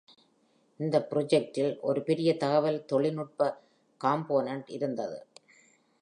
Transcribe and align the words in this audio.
இந்த 0.79 1.07
பிராஜெக்ட்டில் 1.09 1.79
ஒரு 1.79 2.01
பெரிய 2.03 2.29
தகவல் 2.37 2.85
தொழில்நுட்ப 2.85 3.49
காம்போனென்ட் 4.01 4.69
இருந்தது. 4.69 5.19